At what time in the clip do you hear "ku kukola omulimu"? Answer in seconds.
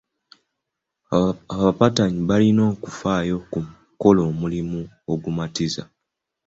3.51-4.79